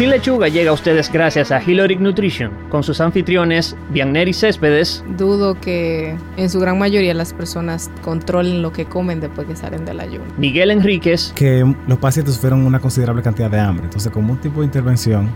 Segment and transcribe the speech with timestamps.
[0.00, 5.04] Sin Lechuga llega a ustedes gracias a Hiloric Nutrition, con sus anfitriones Bianneri Céspedes.
[5.18, 9.84] Dudo que en su gran mayoría las personas controlen lo que comen después que salen
[9.84, 10.24] del ayuno.
[10.38, 11.34] Miguel Enríquez.
[11.36, 13.84] Que los pacientes sufrieron una considerable cantidad de hambre.
[13.84, 15.28] Entonces, como un tipo de intervención,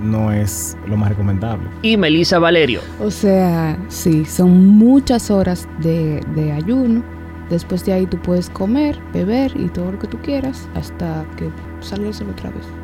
[0.00, 1.68] no es lo más recomendable.
[1.82, 2.80] Y Melissa Valerio.
[3.00, 7.02] O sea, sí, son muchas horas de, de ayuno.
[7.50, 11.50] Después de ahí tú puedes comer, beber y todo lo que tú quieras hasta que
[11.80, 12.81] salgas otra vez.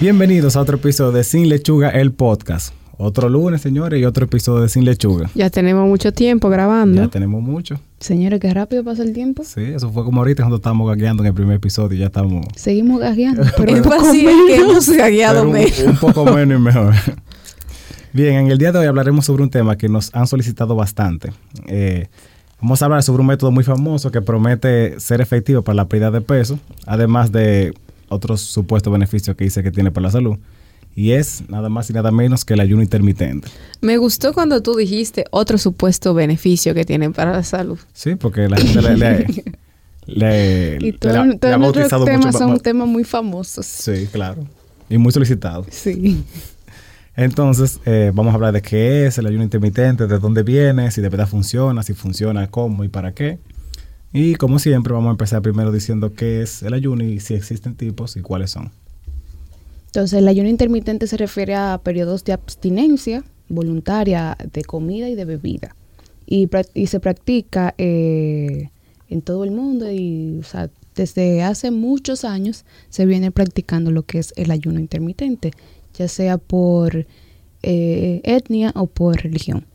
[0.00, 2.74] Bienvenidos a otro episodio de Sin Lechuga, el podcast.
[2.98, 5.30] Otro lunes, señores, y otro episodio de Sin Lechuga.
[5.34, 7.02] Ya tenemos mucho tiempo grabando.
[7.02, 7.80] Ya tenemos mucho.
[8.00, 9.44] Señores, qué rápido pasa el tiempo.
[9.44, 12.46] Sí, eso fue como ahorita cuando estábamos gagueando en el primer episodio y ya estamos...
[12.56, 15.78] Seguimos gagueando, pero un poco que hemos gagueado menos.
[15.80, 16.94] Un, un poco menos y mejor.
[18.12, 21.32] Bien, en el día de hoy hablaremos sobre un tema que nos han solicitado bastante.
[21.66, 22.08] Eh,
[22.60, 26.10] vamos a hablar sobre un método muy famoso que promete ser efectivo para la pérdida
[26.10, 27.74] de peso, además de
[28.14, 30.38] otros supuestos beneficios que dice que tiene para la salud.
[30.96, 33.48] Y es nada más y nada menos que el ayuno intermitente.
[33.80, 37.78] Me gustó cuando tú dijiste otro supuesto beneficio que tienen para la salud.
[37.92, 39.26] Sí, porque la gente le, le,
[40.06, 43.66] le, y todo, le, temas son temas muy famosos.
[43.66, 44.46] Sí, claro.
[44.88, 45.66] Y muy solicitados.
[45.70, 46.22] Sí.
[47.16, 51.00] Entonces, eh, vamos a hablar de qué es el ayuno intermitente, de dónde viene, si
[51.00, 53.38] de verdad funciona, si funciona, cómo y para qué.
[54.16, 57.74] Y como siempre, vamos a empezar primero diciendo qué es el ayuno y si existen
[57.74, 58.70] tipos y cuáles son.
[59.86, 65.24] Entonces, el ayuno intermitente se refiere a periodos de abstinencia voluntaria de comida y de
[65.24, 65.74] bebida.
[66.26, 68.70] Y, y se practica eh,
[69.08, 74.04] en todo el mundo y, o sea, desde hace muchos años se viene practicando lo
[74.04, 75.50] que es el ayuno intermitente,
[75.98, 77.04] ya sea por
[77.64, 79.66] eh, etnia o por religión.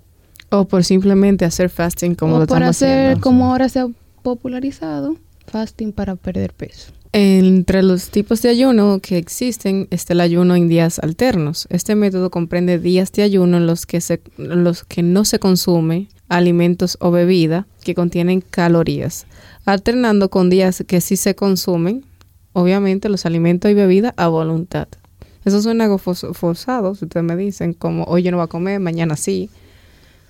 [0.49, 3.21] O por simplemente hacer fasting como o lo por estamos hacer, haciendo.
[3.21, 3.87] como ahora se ha
[4.21, 5.17] popularizado,
[5.47, 6.91] fasting para perder peso.
[7.11, 11.65] Entre los tipos de ayuno que existen está el ayuno en días alternos.
[11.71, 16.07] Este método comprende días de ayuno en los que, se, los que no se consume
[16.27, 19.25] alimentos o bebida que contienen calorías,
[19.65, 22.05] alternando con días que sí se consumen,
[22.53, 24.87] obviamente, los alimentos y bebidas a voluntad.
[25.45, 28.79] Eso suena algo forzado, si ustedes me dicen, como hoy yo no voy a comer,
[28.79, 29.49] mañana sí.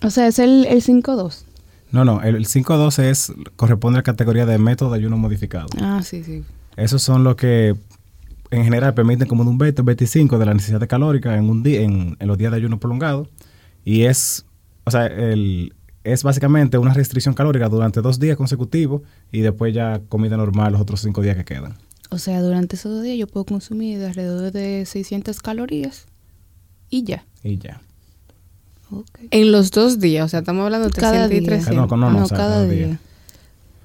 [0.01, 1.43] O sea, es el, el 5-2.
[1.91, 5.67] No, no, el, el 5-2 es, corresponde a la categoría de método de ayuno modificado.
[5.81, 6.43] Ah, sí, sí.
[6.75, 7.75] Esos son los que
[8.51, 11.63] en general permiten como de un 20 o 25 de la necesidad calórica en, un
[11.63, 13.27] día, en, en, los días de ayuno prolongado.
[13.83, 14.45] Y es,
[14.85, 15.73] o sea, el,
[16.03, 19.01] es básicamente una restricción calórica durante dos días consecutivos
[19.31, 21.75] y después ya comida normal los otros cinco días que quedan.
[22.09, 26.05] O sea, durante esos dos días yo puedo consumir de alrededor de 600 calorías
[26.89, 27.25] y ya.
[27.43, 27.81] Y ya.
[28.91, 29.27] Okay.
[29.31, 31.75] En los dos días, o sea, estamos hablando de 300 y 300.
[31.75, 32.85] No, no, no, no o sea, cada, cada día.
[32.87, 32.99] día.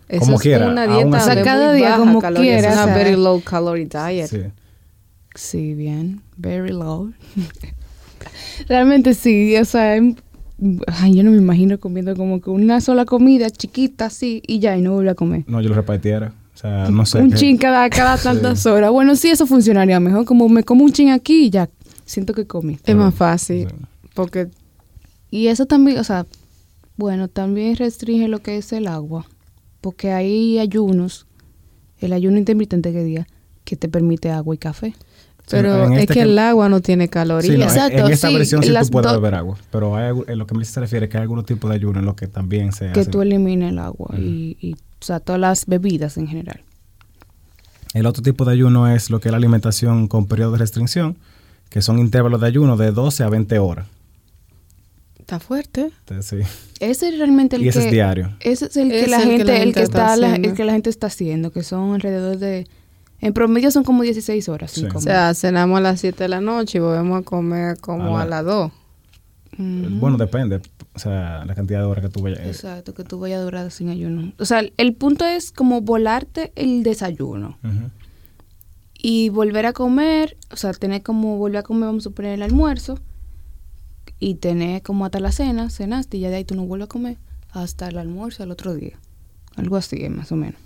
[0.09, 0.69] Eso como es quiera.
[0.69, 1.16] una dieta.
[1.16, 4.28] O sea, cada día baja como calorías, quiera, Es una very low calorie diet.
[4.28, 4.41] Sí.
[5.34, 6.22] Sí, bien.
[6.37, 7.12] Very low.
[8.69, 10.15] Realmente sí, o sea, em-
[10.87, 14.76] ay, yo no me imagino comiendo como que una sola comida chiquita así y ya,
[14.76, 15.44] y no volver a comer.
[15.47, 16.32] No, yo lo repartiera.
[16.54, 17.19] O sea, no sé.
[17.19, 18.25] un qué- chin cada, cada Sí.
[18.25, 18.91] tantas horas.
[18.91, 20.25] Bueno, sí, eso funcionaría mejor.
[20.25, 21.69] Como me como un chin aquí y ya,
[22.04, 22.78] siento que comí.
[22.84, 23.75] Es más fácil, Sí.
[24.15, 24.48] porque
[25.30, 26.26] Y eso también, o sea,
[26.96, 29.26] bueno, también restringe lo que es el agua.
[29.80, 31.26] Porque hay ayunos,
[32.00, 33.26] el ayuno intermitente que diga,
[33.64, 34.94] que te permite agua y café.
[35.50, 37.58] pero es este que que- el agua no tiene Sí, calorías.
[37.58, 40.46] no, Exacto, en esta sí, versión sí tú puedes beber agua, pero hay, en lo
[40.46, 42.72] que me se refiere es que hay algunos tipos de ayuno en los que también
[42.72, 43.10] se que hace.
[43.10, 46.62] tú elimines el agua y, y, o sea, todas las bebidas en general.
[47.92, 51.16] El otro tipo de ayuno es lo que es la alimentación con periodo de restricción,
[51.68, 53.86] que son intervalos de ayuno de 12 a 20 horas.
[55.24, 55.90] Está fuerte.
[56.20, 56.36] Sí.
[56.80, 58.36] Ese es realmente el Y ese que es diario.
[58.40, 60.48] ese es el que Es la el que gente, el que está está, la- haciendo.
[60.50, 62.66] el que la gente está haciendo, que son alrededor de
[63.22, 64.96] en promedio son como 16 horas sin Sí.
[64.96, 68.22] O sea, cenamos a las 7 de la noche y volvemos a comer como A
[68.22, 68.72] a, la- las 2.
[69.58, 69.88] Ujú.
[69.98, 70.60] Bueno, depende.
[70.92, 72.41] O sea, la cantidad de horas que tú vayas.
[72.41, 74.34] eh, Exacto, que tú vayas a durar sin ayuno.
[74.38, 77.56] O sea, el punto es como volarte el desayuno
[78.92, 82.42] y volver a comer, o sea, tener como volver a comer, vamos a poner el
[82.42, 82.98] almuerzo
[84.26, 86.88] y tener como hasta la cena, cenaste y ya de ahí tú no vuelves a
[86.88, 87.16] comer
[87.53, 88.97] hasta el almuerzo al otro día.
[89.56, 90.59] Algo así, más o menos.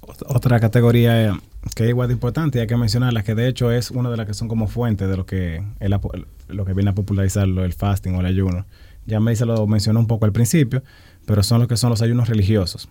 [0.00, 1.32] Ot- Otra categoría eh,
[1.76, 4.16] que es igual de importante y hay que mencionarla, que de hecho es una de
[4.16, 5.62] las que son como fuente de lo que
[6.00, 6.12] po-
[6.48, 8.66] lo que viene a popularizarlo, el fasting o el ayuno.
[9.06, 10.82] Ya Melissa lo mencionó un poco al principio,
[11.26, 12.88] pero son lo que son los ayunos religiosos.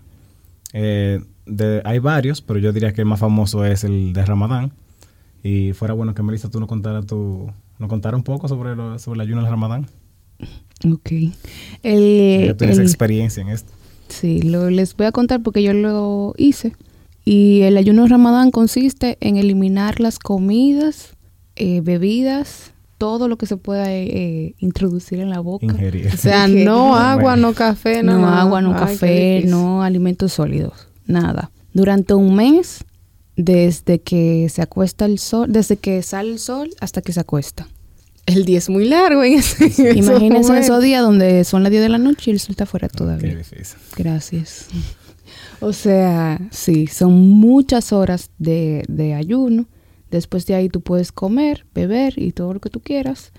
[0.71, 1.21] Eh,
[1.83, 4.71] hay varios, pero yo diría que el más famoso es el de Ramadán.
[5.43, 8.97] Y fuera bueno que Melissa tú nos contara, tu, nos contara un poco sobre, lo-
[8.99, 9.87] sobre el ayuno del Ramadán.
[10.85, 11.11] Ok.
[11.83, 13.71] El, ya tienes el- experiencia en esto.
[14.09, 16.73] Sí, lo, les voy a contar porque yo lo hice
[17.25, 21.15] Y el ayuno ramadán consiste en eliminar las comidas,
[21.55, 25.65] eh, bebidas, todo lo que se pueda eh, eh, introducir en la boca.
[25.65, 26.07] Ingerir.
[26.13, 30.89] O sea, no agua, no café, no, No agua, no Ay, café, no alimentos sólidos,
[31.07, 31.49] nada.
[31.73, 32.83] Durante un mes,
[33.35, 37.67] desde que se acuesta el sol, desde que sale el sol hasta que se acuesta.
[38.25, 41.83] El día es muy largo en ese en Imagínense esos días donde son las 10
[41.83, 43.35] de la noche y el sol está afuera Qué todavía.
[43.35, 43.77] difícil.
[43.97, 44.67] Gracias.
[45.59, 49.65] O sea, sí, son muchas horas de, de ayuno.
[50.09, 53.31] Después de ahí tú puedes comer, beber y todo lo que tú quieras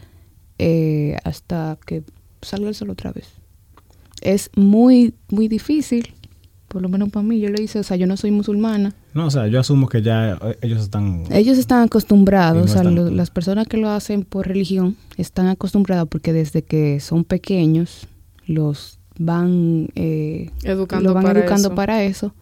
[0.58, 2.02] eh, hasta que
[2.42, 3.26] salga el sol otra vez.
[4.20, 6.14] Es muy, muy difícil,
[6.68, 8.94] por lo menos para mí, yo lo hice, o sea, yo no soy musulmana.
[9.14, 11.24] No, o sea, yo asumo que ya eh, ellos están...
[11.30, 14.96] Ellos están acostumbrados, no o sea, están- lo- las personas que lo hacen por religión
[15.16, 18.06] están acostumbradas porque desde que son pequeños
[18.46, 21.74] los van, eh, Educando lo van para educando eso.
[21.74, 22.34] para eso.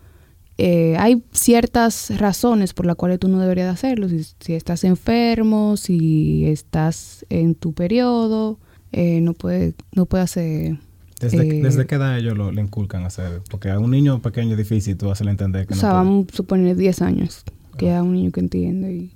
[0.59, 4.09] Eh, hay ciertas razones por las cuales tú no deberías de hacerlo.
[4.09, 8.59] Si, si estás enfermo, si estás en tu periodo,
[8.93, 10.79] eh, no puede, no puede hacer.
[11.23, 13.41] ¿Desde, eh, ¿Desde qué edad ellos lo, le inculcan a hacer?
[13.51, 16.05] Porque a un niño pequeño es difícil tú hacerle entender que O no sea, puede.
[16.05, 17.45] vamos a suponer 10 años,
[17.79, 19.11] que es un niño que entiende y,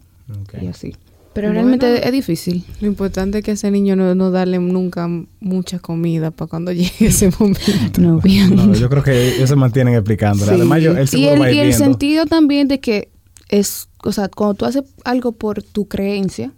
[0.69, 0.94] así.
[1.35, 1.61] Pero Bueno.
[1.61, 2.64] realmente es difícil.
[2.81, 5.06] Lo importante es que a ese niño no, no darle nunca
[5.41, 8.00] mucha comida para cuando llegue ese momento.
[8.00, 8.56] No, bien.
[8.56, 10.50] No, yo creo que ellos se mantienen explicándole.
[10.52, 10.55] Sí.
[10.56, 11.85] Además, yo, él y el, va a ir y el viendo.
[11.85, 13.11] sentido también de que
[13.50, 16.52] es, o sea, cuando tú haces algo por tu creencia,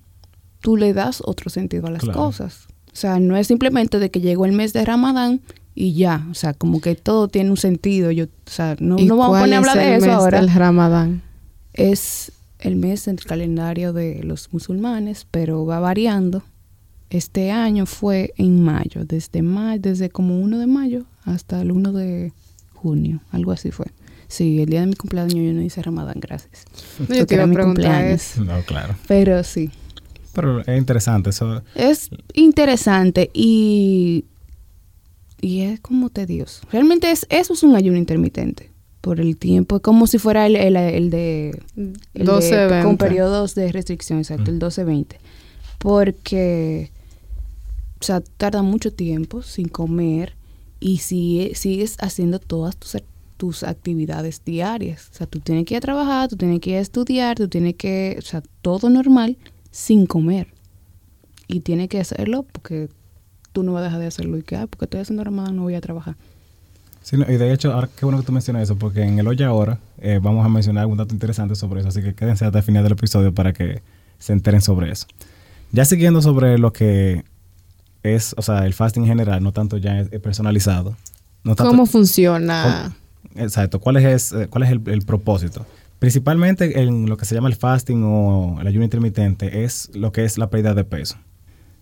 [0.60, 2.18] tú le das otro sentido a las Claro.
[2.20, 2.67] cosas.
[2.98, 5.40] O sea, no es simplemente de que llegó el mes de Ramadán
[5.72, 8.10] y ya, o sea, como que todo tiene un sentido.
[8.10, 10.06] Yo, o sea, no, ¿Y no vamos a poner a hablar es de el eso
[10.06, 10.40] mes ahora.
[10.40, 11.22] del Ramadán.
[11.74, 16.42] Es el mes en el calendario de los musulmanes, pero va variando.
[17.08, 21.92] Este año fue en mayo, desde mayo, desde como 1 de mayo hasta el 1
[21.92, 22.32] de
[22.74, 23.86] junio, algo así fue.
[24.26, 26.64] Sí, el día de mi cumpleaños yo no hice Ramadán, gracias.
[27.08, 28.42] No, yo te iba a mi preguntar eso.
[28.42, 28.96] No, claro.
[29.06, 29.70] Pero sí,
[30.40, 31.62] Pero es interesante eso.
[31.74, 34.24] es interesante y,
[35.40, 36.62] y es como tedioso.
[36.70, 38.70] Realmente es, eso es un ayuno intermitente
[39.00, 41.60] por el tiempo, es como si fuera el, el, el de
[42.14, 42.84] el 12, de- 20.
[42.86, 45.16] con periodos de restricción, exacto, el 12-20.
[45.78, 46.90] Porque,
[48.00, 50.34] o sea, tarda mucho tiempo sin comer
[50.80, 52.96] y si sigues haciendo todas tus,
[53.36, 55.08] tus actividades diarias.
[55.12, 57.48] O sea, tú tienes que ir a trabajar, tú tienes que ir a estudiar, tú
[57.48, 59.36] tienes que, o sea, todo normal
[59.70, 60.48] sin comer.
[61.46, 62.88] Y tienes que hacerlo porque
[63.52, 65.62] tú no vas a dejar de hacerlo y que, ah, porque estoy haciendo ramadán, no
[65.62, 66.16] voy a trabajar.
[67.02, 69.26] Sí, no, y de hecho, ahora qué bueno que tú mencionas eso, porque en el
[69.26, 72.58] hoy ahora eh, vamos a mencionar algún dato interesante sobre eso, así que quédense hasta
[72.58, 73.80] el final del episodio para que
[74.18, 75.06] se enteren sobre eso.
[75.72, 77.24] Ya siguiendo sobre lo que
[78.02, 80.96] es, o sea, el fasting en general, no tanto ya personalizado.
[81.44, 82.94] No tanto- ¿Cómo funciona?
[83.36, 83.80] Exacto.
[83.80, 85.64] ¿Cuál es, eh, cuál es el, el propósito?
[85.98, 90.24] Principalmente en lo que se llama el fasting o el ayuno intermitente es lo que
[90.24, 91.16] es la pérdida de peso.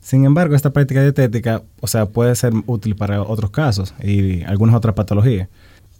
[0.01, 4.75] Sin embargo, esta práctica dietética, o sea, puede ser útil para otros casos y algunas
[4.75, 5.49] otras patologías.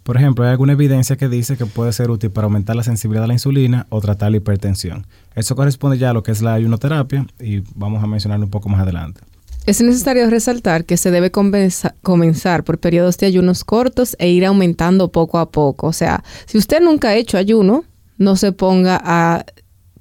[0.03, 3.25] Por ejemplo, hay alguna evidencia que dice que puede ser útil para aumentar la sensibilidad
[3.25, 5.05] a la insulina o tratar la hipertensión.
[5.35, 8.69] Eso corresponde ya a lo que es la ayunoterapia y vamos a mencionarlo un poco
[8.69, 9.19] más adelante.
[9.65, 15.11] Es necesario resaltar que se debe comenzar, por periodos de ayunos cortos e ir aumentando
[15.11, 15.87] poco a poco.
[15.87, 17.83] O sea, si usted nunca ha hecho ayuno,
[18.17, 19.45] no se ponga a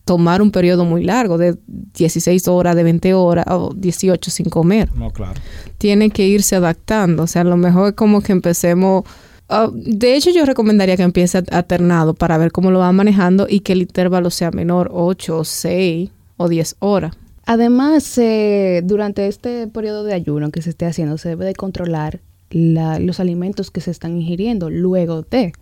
[0.05, 4.89] tomar un periodo muy largo de 16 horas, de 20 horas o 18 sin comer.
[4.95, 5.35] No, claro.
[5.79, 7.25] Tiene que irse adaptando.
[7.25, 9.03] O sea, a lo mejor es como que empecemos...
[9.49, 13.61] ah, de hecho, yo recomendaría que empiece alternado para ver cómo lo va manejando y
[13.61, 17.17] que el intervalo sea menor, 8, 6 o 10 horas.
[17.45, 22.21] Además, eh, durante este periodo de ayuno que se esté haciendo, se debe de controlar
[22.51, 25.53] la- los alimentos que se están ingiriendo luego de.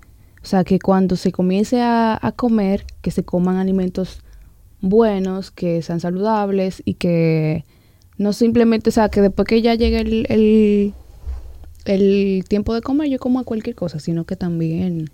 [0.45, 4.21] O sea, que cuando se comience a, a comer, que se coman alimentos
[4.83, 7.65] buenos, que sean saludables y que
[8.19, 10.95] no simplemente, o sea, que después que ya llegue el, el,
[11.87, 15.11] el tiempo de comer, yo como cualquier cosa, sino que también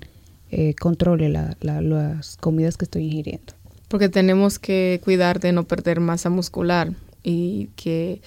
[0.50, 3.54] eh, controle la- la- las comidas que estoy ingiriendo.
[3.88, 8.20] Porque tenemos que cuidar de no perder masa muscular y que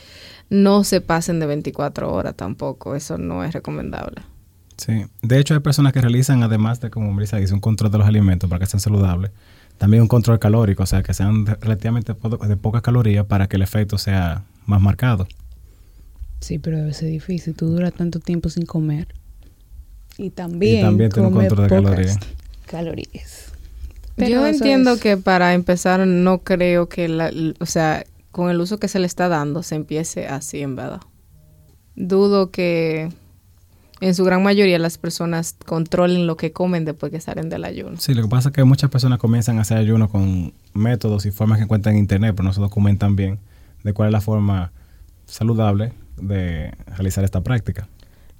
[0.49, 2.95] no se pasen de 24 horas tampoco.
[2.95, 4.21] Eso no es recomendable.
[4.77, 7.97] Sí, de hecho hay personas que realizan, además de, como Brisa dice, un control de
[7.99, 9.31] los alimentos para que sean saludables,
[9.77, 13.55] también un control calórico, o sea, que sean relativamente po- de pocas calorías para que
[13.57, 15.27] el efecto sea más marcado.
[16.39, 17.53] Sí, pero debe ser difícil.
[17.55, 19.07] Tú duras tanto tiempo sin comer.
[20.17, 22.19] Y también, Y también tiene un control de calorías.
[22.65, 23.45] Calorías.
[24.17, 28.59] Yo Pero entiendo es- que para empezar no creo que, la, o sea, con el
[28.61, 31.01] uso que se le está dando se empiece así, en verdad.
[31.95, 33.09] Dudo que
[34.03, 37.95] en su gran mayoría las personas controlen lo que comen después que salen del ayuno.
[37.97, 41.31] Sí, lo que pasa es que muchas personas comienzan a hacer ayuno con métodos y
[41.31, 43.39] formas que encuentran en internet, pero no se documentan bien
[43.81, 44.73] de cuál es la forma
[45.25, 47.87] saludable de realizar esta práctica.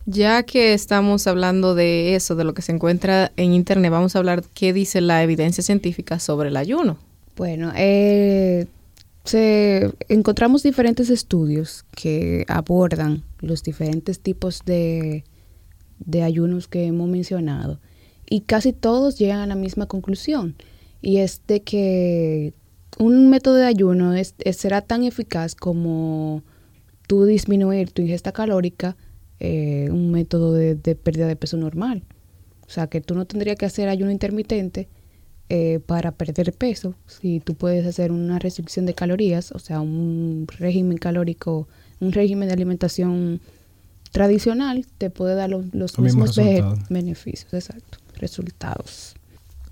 [0.06, 4.20] Ya que estamos hablando de eso, de lo que se encuentra en Internet, vamos a
[4.20, 6.98] hablar qué dice la evidencia científica sobre el ayuno.
[7.38, 8.68] Bueno, eh,
[9.24, 15.24] se, encontramos diferentes estudios que abordan los diferentes tipos de,
[16.06, 17.80] de ayunos que hemos mencionado
[18.26, 20.56] y casi todos llegan a la misma conclusión
[21.02, 22.54] y es de que
[23.00, 26.44] un método de ayuno es, será tan eficaz como
[27.08, 28.96] tú disminuir tu ingesta calórica
[29.40, 32.04] eh, un método de, pérdida de peso normal.
[32.66, 34.88] O sea, que tú no tendrías que hacer ayuno intermitente
[35.50, 36.96] eh, para perder peso.
[37.08, 41.68] Si tú puedes hacer una restricción de calorías, o sea, un régimen calórico,
[42.00, 43.42] un régimen de alimentación
[44.14, 46.40] tradicional, te puede dar los, mismos
[46.90, 49.16] beneficios, exacto, resultados.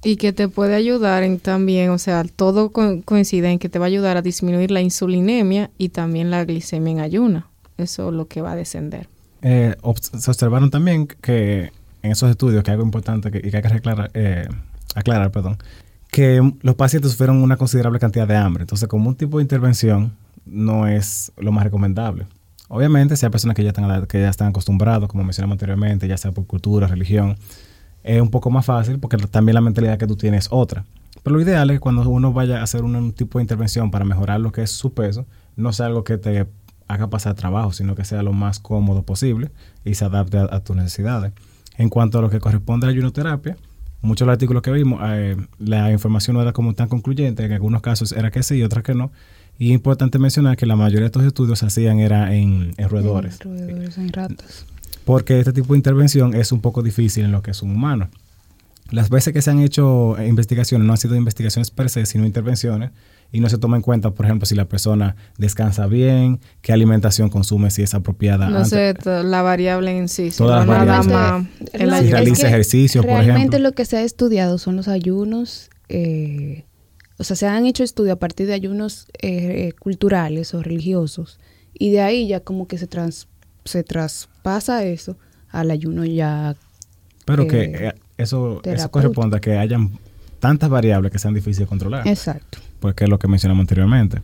[0.04, 3.86] Y que te puede ayudar en también, o sea, todo coincide en que te va
[3.86, 7.48] a ayudar a disminuir la insulinemia y también la glicemia en ayuna.
[7.78, 9.08] Eso es lo que va a descender.
[9.44, 11.72] Eh, se observaron también que
[12.02, 14.48] en esos estudios, que algo importante que, y que hay que aclarar, eh,
[14.96, 15.60] aclarar, perdón,
[16.10, 18.64] que los pacientes sufrieron una considerable cantidad de hambre.
[18.64, 20.14] Entonces, como un tipo de intervención
[20.48, 22.26] no es lo más recomendable.
[22.74, 26.16] Obviamente, si hay personas que ya están, que ya están acostumbrados, como mencionamos anteriormente, ya
[26.16, 27.36] sea por cultura, religión,
[28.02, 30.86] es un poco más fácil porque también la mentalidad que tú tienes es otra.
[31.22, 34.06] Pero lo ideal es que cuando uno vaya a hacer un tipo de intervención para
[34.06, 35.26] mejorar lo que es su peso,
[35.58, 36.48] no sea algo que te
[36.88, 39.52] haga pasar trabajo, sino que sea lo más cómodo posible
[39.84, 41.34] y se adapte a, tus necesidades.
[41.78, 43.58] En cuanto a lo que corresponde a la ayunoterapia,
[44.02, 47.52] muchos de los artículos que vimos, eh, la información no era como tan concluyente, en
[47.52, 49.12] algunos casos era que sí y otras que no.
[49.62, 53.38] Y es importante mencionar que la mayoría de estos estudios se hacían era en, roedores.
[53.42, 54.66] En roedores, en ratas.
[55.06, 58.10] Porque este tipo de intervención es un poco difícil en lo que es un humano.
[58.90, 62.90] Las veces que se han hecho investigaciones no han sido investigaciones per se, sino intervenciones
[63.32, 67.30] y no se toma en cuenta, por ejemplo, si la persona descansa bien, qué alimentación
[67.30, 68.50] consume, si es apropiada.
[68.50, 70.32] No sé, la variable en sí.
[70.36, 71.48] Todas las variables.
[71.72, 73.28] si realiza ejercicio, por ejemplo.
[73.28, 76.66] Realmente lo que se ha estudiado son los ayunos, eh,
[77.22, 81.40] o sea, se han hecho estudios a partir de ayunos eh, culturales o religiosos
[81.74, 83.28] y de ahí ya como que se, trans,
[83.64, 85.18] se traspasa eso
[85.50, 86.56] al ayuno ya.
[87.26, 89.92] Pero que eh, eso, eso corresponde a que hayan
[90.40, 92.08] tantas variables que sean difíciles de controlar.
[92.08, 94.22] Exacto porque es lo que mencionamos anteriormente.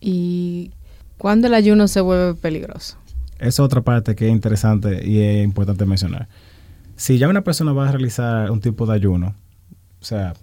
[0.00, 0.70] ¿Y
[1.18, 2.96] cuándo el ayuno se vuelve peligroso?
[3.38, 6.28] Esa es otra parte que es interesante y es importante mencionar.
[6.96, 9.34] Si ya una persona va a realizar un tipo de ayuno,
[10.00, 10.34] o sea,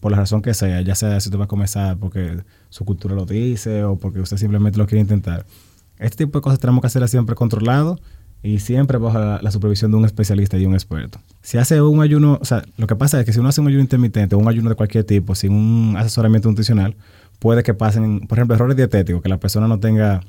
[0.00, 3.14] por la razón que sea, ya sea si tú vas a comenzar porque su cultura
[3.14, 5.44] lo dice o porque usted simplemente lo quiere intentar,
[5.98, 7.98] este tipo de cosas tenemos que hacerlas siempre controlado
[8.42, 11.20] y siempre bajo la, supervisión de un especialista y un experto.
[11.42, 13.68] Si hace un ayuno, o sea, lo que pasa es que si uno hace un
[13.68, 16.96] ayuno intermitente o un ayuno de cualquier tipo sin un asesoramiento nutricional,
[17.38, 20.22] puede que pasen, por ejemplo, errores dietéticos, que la persona no tenga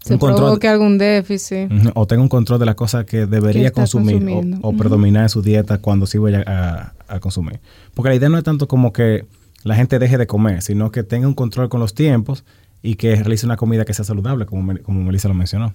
[0.00, 4.22] se un control algún déficit o tenga un control de las cosas que debería consumir
[4.62, 7.60] o, predominar en su dieta cuando sí vaya a, a, consumir.
[7.94, 9.26] Porque la idea no es tanto como que
[9.64, 12.44] la gente deje de comer, sino que tenga un control con los tiempos
[12.82, 15.74] y que realice una comida que sea saludable, como, como Melissa lo mencionó.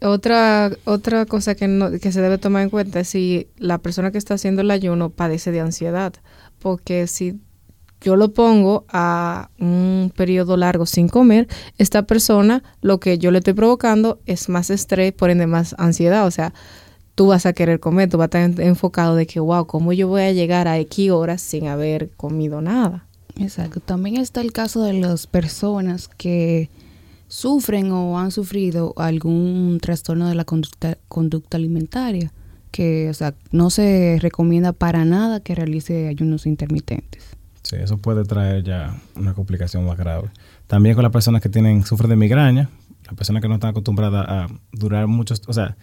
[0.00, 4.10] Otra, otra cosa que, no, que se debe tomar en cuenta es si la persona
[4.10, 6.12] que está haciendo el ayuno padece de ansiedad,
[6.58, 7.40] porque si
[8.00, 11.48] yo lo pongo a un periodo largo sin comer,
[11.78, 16.26] esta persona lo que yo le estoy provocando es más estrés, por ende más ansiedad,
[16.26, 16.52] o sea,
[17.14, 20.08] tú vas a querer comer, tú vas a estar enfocado de que, wow, ¿cómo yo
[20.08, 23.06] voy a llegar a X horas sin haber comido nada?
[23.38, 26.70] Exacto, también está el caso de las personas que
[27.28, 32.32] sufren o han sufrido algún trastorno de la conducta, conducta alimentaria,
[32.70, 37.35] que o sea, no se recomienda para nada que realice ayunos intermitentes.
[37.66, 40.28] Sí, eso puede traer ya una complicación más grave.
[40.68, 42.68] También con las personas que tienen sufren de migraña,
[43.04, 45.76] las personas que no están acostumbradas a durar muchos, o sea,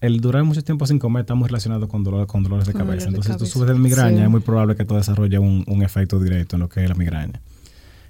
[0.00, 3.08] el durar mucho tiempo sin comer está muy relacionado con, dolor, con dolores de cabeza.
[3.08, 6.20] Entonces, si tú sufres de migraña, es muy probable que tú desarrolles un, un efecto
[6.20, 7.40] directo en lo que es la migraña.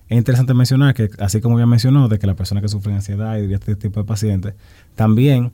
[0.07, 3.39] Es interesante mencionar que, así como ya mencionó, de que las personas que sufren ansiedad
[3.39, 4.53] y este tipo de pacientes,
[4.95, 5.53] también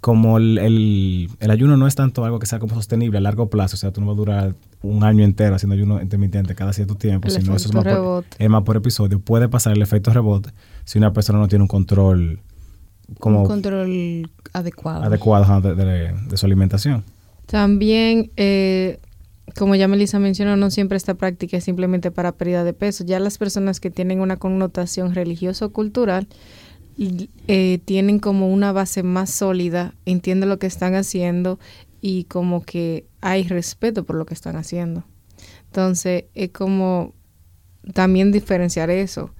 [0.00, 3.76] como el, el, ayuno no es tanto algo que sea como sostenible a largo plazo,
[3.76, 6.96] o sea, tú no vas a durar un año entero haciendo ayuno intermitente cada cierto
[6.96, 9.20] tiempo, sino eso es más, por, es más por episodio.
[9.20, 10.50] Puede pasar el efecto rebote
[10.84, 12.40] si una persona no tiene un control
[13.18, 13.42] como...
[13.42, 15.02] Un control adecuado.
[15.02, 17.02] Adecuado de, de su alimentación.
[17.46, 19.00] También eh,
[19.56, 23.04] como ya Melissa mencionó, no siempre esta práctica es simplemente para pérdida de peso.
[23.04, 26.28] Ya las personas que tienen una connotación religiosa o cultural
[27.48, 31.58] eh, tienen como una base más sólida, entienden lo que están haciendo
[32.02, 35.04] y como que hay respeto por lo que están haciendo.
[35.66, 37.14] Entonces, es como
[37.94, 39.30] también diferenciar eso,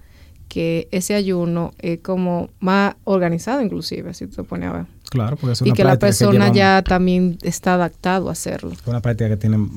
[0.47, 4.85] que ese ayuno es como más organizado inclusive, si tú te pones a ver.
[5.09, 8.71] Claro, porque es una Y que la persona ya también está adaptado a hacerlo.
[8.71, 9.69] Es una práctica que tienen,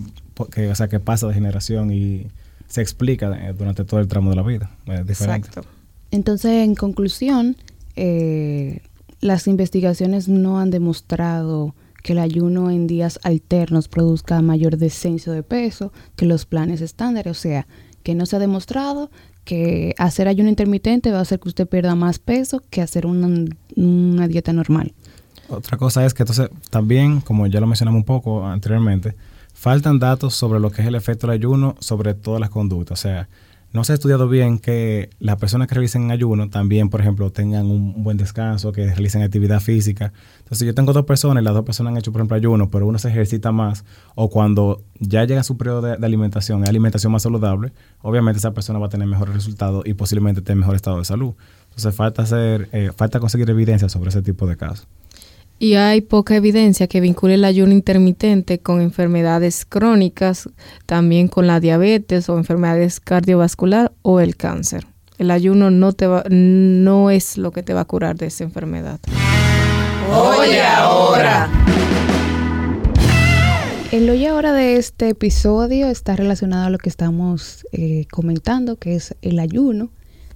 [0.51, 2.29] que, o sea, que pasa de generación y
[2.67, 4.71] se explica eh, durante todo el tramo de la vida.
[4.87, 5.49] Es diferente.
[5.49, 5.69] Exacto.
[6.11, 7.57] Entonces, en conclusión,
[7.97, 8.81] eh,
[9.21, 15.43] las investigaciones no han demostrado que el ayuno en días alternos produzca mayor descenso de
[15.43, 17.31] peso que los planes estándares.
[17.31, 17.67] O sea,
[18.03, 19.11] que no se ha demostrado
[19.45, 23.47] que hacer ayuno intermitente va a hacer que usted pierda más peso que hacer una,
[23.77, 24.93] una dieta normal.
[25.49, 29.15] Otra cosa es que entonces también, como ya lo mencionamos un poco anteriormente,
[29.53, 32.99] faltan datos sobre lo que es el efecto del ayuno sobre todas las conductas.
[32.99, 33.29] O sea,
[33.75, 37.67] no se ha estudiado bien que las personas que realicen ayuno también, por ejemplo, tengan
[37.67, 40.13] un, buen descanso, que realicen actividad física.
[40.39, 42.87] Entonces, yo tengo dos personas y las dos personas han hecho, por ejemplo, ayuno, pero
[42.87, 47.25] uno se ejercita más o cuando ya llega su periodo de, alimentación, es alimentación más
[47.25, 51.05] saludable, obviamente esa persona va a tener mejores resultados y posiblemente en mejor estado de
[51.05, 51.35] salud.
[51.65, 54.87] Entonces, falta, hacer, eh, falta conseguir evidencia sobre ese tipo de casos.
[55.65, 60.51] Y hay poca evidencia que vincule el ayuno intermitente con enfermedades crónicas,
[60.85, 64.87] también con la diabetes o enfermedades cardiovascular o el cáncer.
[65.17, 68.45] El ayuno no te va, no es lo que te va a curar de esa
[68.45, 69.01] enfermedad.
[70.13, 71.49] Oye ahora.
[73.91, 78.97] El hoy ahora de este episodio está relacionado a lo que estamos eh, comentando, que
[78.97, 79.89] es el ayuno.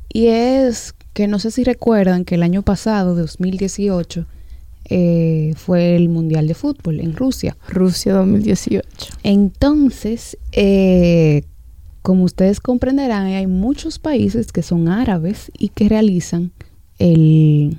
[0.08, 4.24] Y es que no sé si recuerdan que el año pasado, 2018,
[4.90, 7.56] eh, fue el Mundial de Fútbol en Rusia.
[7.68, 8.86] Rusia 2018.
[9.22, 11.42] Entonces, eh,
[12.02, 16.52] como ustedes comprenderán, hay muchos países que son árabes y que realizan
[16.98, 17.78] el,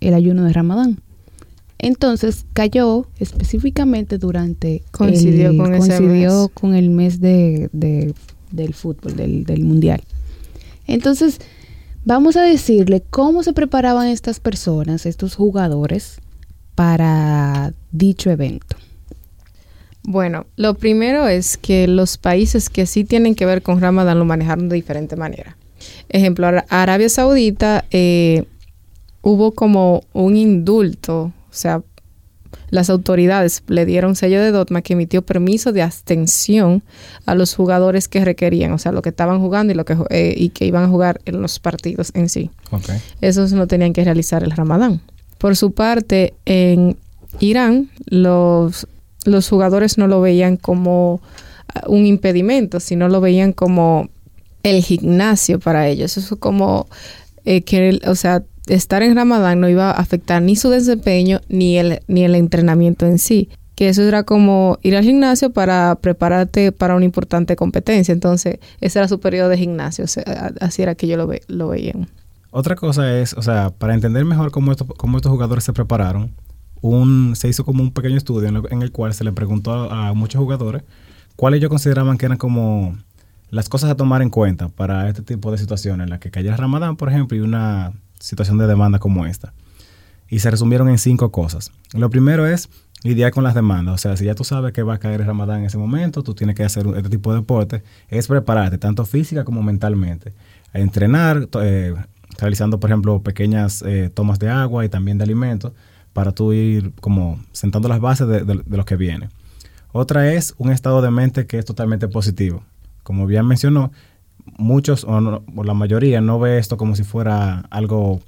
[0.00, 1.00] el ayuno de Ramadán.
[1.80, 6.50] Entonces cayó específicamente durante Coincidió el, con ese coincidió mes.
[6.54, 8.14] con el mes de, de-
[8.50, 10.00] del fútbol, del, del mundial.
[10.86, 11.38] Entonces,
[12.04, 16.20] vamos a decirle cómo se preparaban estas personas, estos jugadores,
[16.78, 18.76] para dicho evento.
[20.04, 24.24] Bueno, lo primero es que los países que sí tienen que ver con Ramadán lo
[24.24, 25.56] manejaron de diferente manera.
[26.08, 28.44] Ejemplo, Ara- Arabia Saudita eh,
[29.22, 31.82] hubo como un indulto, o sea,
[32.70, 36.84] las autoridades le dieron sello de dogma que emitió permiso de abstención
[37.26, 40.32] a los jugadores que requerían, o sea, lo que estaban jugando y lo que eh,
[40.36, 42.88] y que iban a jugar en los partidos en sí Ok.
[43.20, 45.00] esos no tenían que realizar el ramadán.
[45.38, 46.96] Por su parte, en
[47.40, 48.86] Irán, los,
[49.24, 51.20] los jugadores no lo veían como
[51.72, 54.08] ah, un impedimento, sino lo veían como
[54.62, 56.16] el gimnasio para ellos.
[56.16, 56.88] Eso es como
[57.44, 61.78] eh, que, o sea, estar en ramadán no iba a afectar ni su desempeño ni
[61.78, 63.48] el, ni el entrenamiento en sí.
[63.74, 68.12] Que eso era como ir al gimnasio para prepararte para una importante competencia.
[68.12, 70.04] Entonces, ese era su periodo de gimnasio.
[70.60, 72.08] Así era que yo lo, ve, lo veían.
[72.50, 76.34] Otra cosa es, o sea, para entender mejor cómo, cómo estos jugadores se prepararon,
[76.80, 80.40] un, se hizo como un pequeño estudio en, el cual se le preguntó a, muchos
[80.40, 80.82] jugadores
[81.36, 82.96] cuáles ellos consideraban que eran como
[83.50, 86.56] las cosas a tomar en cuenta para este tipo de situaciones, en la que cayera
[86.56, 89.52] Ramadán, por ejemplo, y una situación de demanda como esta.
[90.28, 91.72] Y se resumieron en cinco cosas.
[91.94, 92.68] Lo primero es
[93.02, 93.94] lidiar con las demandas.
[93.94, 96.22] O sea, si ya tú sabes que va a caer el Ramadán en ese momento,
[96.22, 100.34] tú tienes que hacer este tipo de deporte, es prepararte, tanto física como mentalmente.
[100.74, 101.94] Entrenar, eh,
[102.38, 105.72] realizando, por ejemplo, pequeñas eh, tomas de agua y también de alimentos,
[106.12, 109.28] para tú ir como sentando las bases de, de- de lo que viene.
[109.92, 112.62] Otra es un estado de mente que es totalmente positivo.
[113.02, 113.90] Como bien mencionó,
[114.56, 118.20] muchos o, no- la mayoría no ve esto como si fuera algo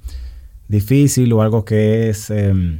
[0.68, 2.78] difícil o algo que es em,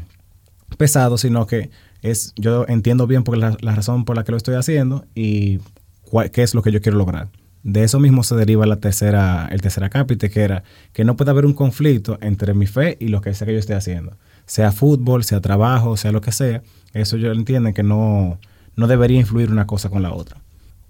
[0.76, 1.70] pesado, sino que
[2.02, 5.58] es yo entiendo bien por la, la razón por la que lo estoy haciendo y
[6.02, 7.28] cuál- qué es lo que yo quiero lograr.
[7.62, 11.30] De eso mismo se deriva la tercera, el tercer acápite, que era que no puede
[11.30, 14.16] haber un conflicto entre mi fe y lo que sea que yo esté haciendo.
[14.46, 16.62] Sea fútbol, sea trabajo, sea lo que sea.
[16.94, 18.38] Eso yo entiendo que no,
[18.76, 20.40] no debería influir una cosa con la otra.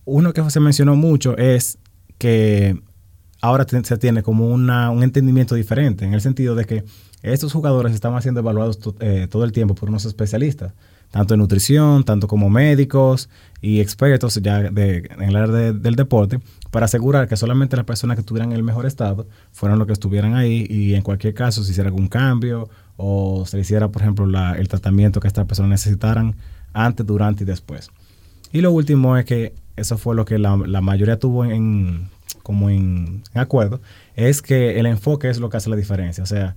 [0.05, 1.79] Uno que se mencionó mucho es
[2.19, 2.81] que
[3.43, 6.85] ahora se tiene como una- un entendimiento diferente, en el sentido de que
[7.23, 10.73] estos jugadores estaban siendo evaluados eh, todo el tiempo por unos especialistas,
[11.11, 13.29] tanto en nutrición, tanto como médicos
[13.61, 17.85] y expertos ya de- en el área de- del deporte, para asegurar que solamente las
[17.85, 21.35] personas que estuvieran en el mejor estado fueran los que estuvieran ahí y en cualquier
[21.35, 25.71] caso se hiciera algún cambio o se hiciera, por ejemplo, el tratamiento que estas personas
[25.71, 26.37] necesitaran
[26.73, 27.91] antes, durante y después.
[28.53, 32.09] Y lo último es que eso fue lo que la, la mayoría tuvo en,
[32.43, 33.81] como en, en acuerdo,
[34.15, 36.23] es que el enfoque es lo que hace la diferencia.
[36.23, 36.55] O sea,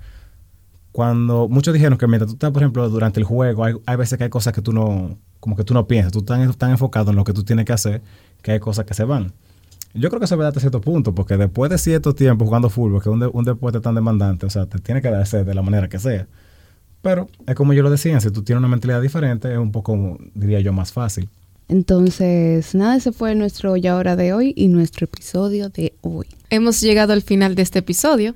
[0.93, 4.17] cuando muchos dijeron que mientras tú estás, por ejemplo, durante el juego, hay, hay veces
[4.17, 7.10] que hay cosas que tú no, como que tú no piensas, tú estás tan enfocado
[7.10, 8.01] en lo que tú tienes que hacer,
[8.43, 9.34] que hay cosas que se van.
[9.95, 12.69] Yo creo que eso es verdad hasta cierto punto, porque después de cierto tiempo jugando
[12.69, 15.63] fútbol, que un, un deporte tan demandante, o sea, te tiene que darse de la
[15.63, 16.27] manera que sea.
[17.01, 20.19] Pero es como yo lo decía, si tú tienes una mentalidad diferente, es un poco,
[20.36, 21.27] diría yo, más fácil.
[21.67, 26.27] Entonces, nada, ese fue nuestro ya hora de hoy y nuestro episodio de hoy.
[26.51, 28.36] Hemos llegado al final de este episodio.